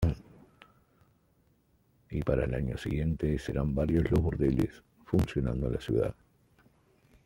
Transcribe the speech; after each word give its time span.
Y 2.09 2.23
para 2.23 2.45
el 2.45 2.55
año 2.55 2.75
siguiente 2.75 3.37
serán 3.37 3.75
varios 3.75 4.09
los 4.09 4.19
burdeles 4.19 4.81
funcionando 5.05 5.67
en 5.67 5.73
la 5.73 5.79
ciudad. 5.79 6.15